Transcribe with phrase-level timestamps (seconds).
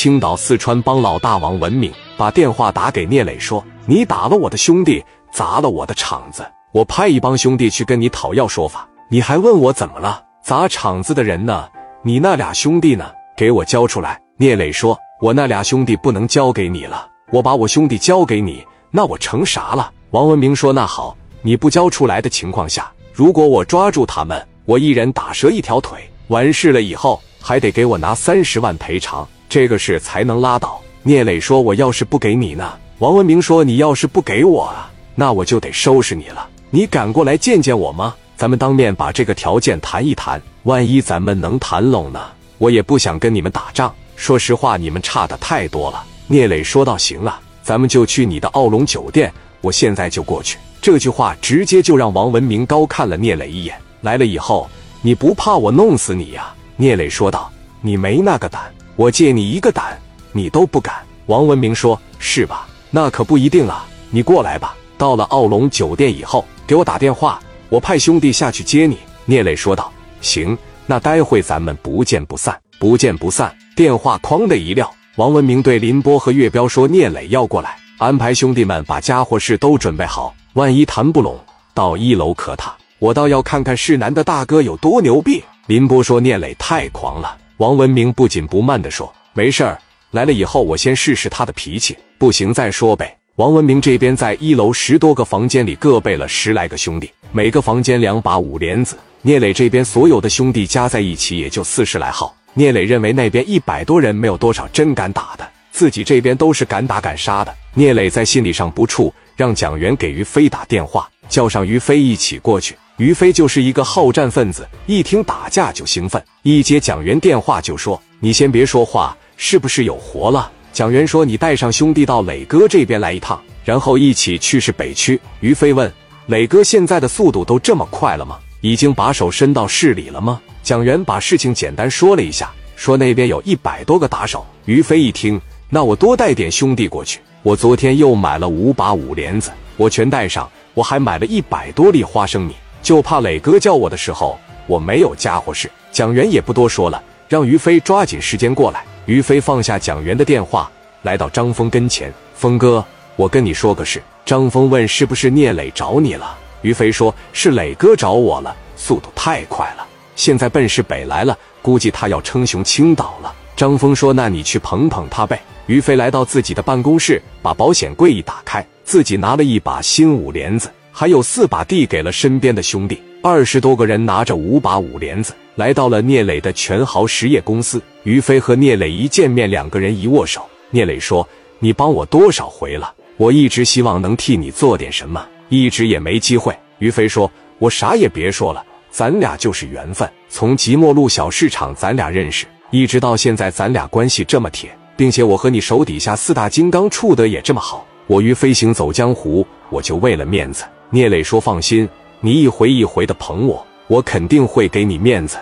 [0.00, 6.42] 青岛、四川帮老大王文明把电话打给聂磊，说：“你打了我的兄弟，砸了我的场子，
[6.72, 8.88] 我派一帮兄弟去跟你讨要说法。
[9.10, 10.24] 你还问我怎么了？
[10.42, 11.68] 砸场子的人呢？
[12.02, 13.10] 你那俩兄弟呢？
[13.36, 25.98] 给我交出来！”聂磊说：“我那俩兄弟不能交给你了，我把我兄弟交给你，那我成啥了？”王文明说：“那好，你不交出来的情况下，如果我抓住他们，我一人打折一条腿，
[26.28, 30.80] 完事了以后还得给我拿三十万赔偿。”这个事才能拉倒。
[31.02, 36.48] 聂磊说：“我要是不给你呢？”王文明说：“你要是不给我啊，那我就得收拾你了。
[36.70, 38.14] 你敢过来见见我吗？
[38.36, 40.40] 咱们当面把这个条件谈一谈。
[40.62, 42.20] 万一咱们能谈拢呢？
[42.58, 43.92] 我也不想跟你们打仗。
[44.14, 49.32] 说实话，你们差的太多了。”聂磊说道：“行了，咱们就去你的奥龙酒店，
[49.62, 53.74] 我现在就过去。”这句话直接就让王文明高看了聂磊一眼。
[54.02, 54.70] 来了以后，
[55.02, 56.54] 你不怕我弄死你呀？
[56.76, 57.50] 聂磊说道
[57.82, 59.98] ：“你没那个胆。”我借你一个胆，
[60.32, 60.94] 你都不敢。
[61.26, 62.66] 王文明说：“是吧？
[62.90, 63.86] 那可不一定啊。
[64.10, 64.76] 你过来吧。
[64.98, 80.34] 到了奥龙酒店以后，给我打电话，我派兄弟下去接你。”聂磊说道：“行，那待会咱们不见不散，不见不散。”电话哐的一撂，王文明对林波和岳彪说：“聂磊要过来，安排兄弟们把家伙事都准备好。
[80.54, 81.38] 万一谈不拢，
[81.72, 89.78] 到一楼可塔，我倒要看看世南的大哥有多牛逼。”林波说：“聂磊太狂了。”王文明不紧不慢地说：“没事儿，
[90.12, 98.96] 来了以后我先试试他的脾气，不行再说呗。”王文明这边在一楼十多个房间里各备了十来个兄弟，每个房间两把五连子。
[99.20, 102.34] 聂磊这边所有的兄弟加在一起也就四十来号。
[102.54, 107.54] 聂磊认为那边一百多人没有多少真敢打的，自己这边都是敢打敢杀的。
[107.74, 112.74] 聂磊在心理上不怵，让蒋元给于飞打电话，叫上于飞一起过去。
[113.00, 125.90] 于飞就是一个好战分子，一听打架就兴奋，一接蒋元电话就说：“你先别说话，是不是有活了？”蒋元说：“你带上兄弟到磊哥这边来一趟，然后一起去市北区。”于飞问
[126.28, 128.38] ：“磊哥现在的速度都这么快了吗？
[128.60, 134.44] 已经把手伸到市里了吗？”蒋元把事情简单说了一下，说那边有一百多个打手。
[134.66, 135.40] 于飞一听，
[135.70, 137.18] 那我多带点兄弟过去。
[137.42, 142.54] 我昨天又买了五把五连子，我全带上，我还买了一百多粒花生米。
[142.82, 145.70] 就怕磊哥叫我的时候，我没有家伙事。
[145.92, 148.84] 蒋元也不多说了，让于飞抓紧时间过来。
[149.06, 150.70] 于飞放下蒋元的电话，
[151.02, 152.84] 来到张峰跟前：“峰哥，
[153.16, 170.70] 我跟你说个事。”张峰问：“是不是聂磊找你了？”于飞说：“是磊哥找我了，速度太快了，现在奔市北来了，估计他要称雄青岛了。”张峰说：“那你去捧捧他呗。”于飞来到自己的办公室，把保险柜一打开，自己拿了一把新五连子。
[170.92, 177.80] 还有四把递给了身边的兄弟，二十多个人拿着五把五连子来到了聂磊的全豪实业公司。
[178.02, 180.42] 于飞和聂磊一见面，两个人一握手。
[180.70, 181.26] 聂磊说
[181.58, 182.92] ：“你帮我多少回了？
[183.16, 190.08] 我一直希望能替你做点什么，一直也没机会。”于飞说：“我啥也别说了，咱俩就是缘分。
[190.28, 197.86] 从即墨路小市场咱俩认识，一直到现在，咱俩关系这么铁，并且我和你手底下四大金刚处得也这么好。
[198.06, 201.88] 我于飞行走江湖，我就为了面子。”聂磊说：“放心，
[202.20, 205.38] 你一回一回的捧我，我肯定会给你面子。”